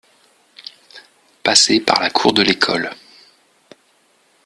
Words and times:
Passer 1.43 1.79
par 1.79 1.99
la 2.01 2.09
cour 2.09 2.33
de 2.33 2.41
l’école. 2.41 2.89